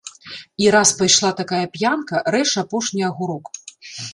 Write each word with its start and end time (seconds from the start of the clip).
І 0.63 0.69
раз 0.75 0.93
пайшла 1.01 1.31
такая 1.41 1.61
п'янка, 1.75 2.25
рэж 2.37 2.49
апошні 2.63 3.07
агурок. 3.11 3.45